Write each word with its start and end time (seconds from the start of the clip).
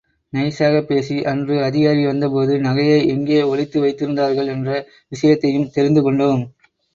நைசாகப் 0.33 0.85
பேசி 0.85 1.23
அன்று 1.23 1.63
அதிகாரி 1.63 2.05
வந்தபோது 2.05 2.53
நகையை 2.57 2.97
எங்கே 3.07 3.37
ஒளித்து 3.43 3.83
வைத்திருந்தார்கள் 3.83 4.45
என்ற 4.47 4.71
விஷத்தையும் 5.11 5.69
தெரிந்து 5.69 6.03
கொண்டேம். 6.03 6.43